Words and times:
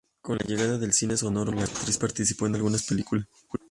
Con 0.19 0.37
la 0.37 0.45
llegada 0.47 0.79
del 0.79 0.93
cine 0.93 1.15
sonoro, 1.15 1.51
la 1.51 1.65
actriz 1.65 1.99
participó 1.99 2.47
en 2.47 2.55
algunas 2.55 2.81
películas. 2.81 3.27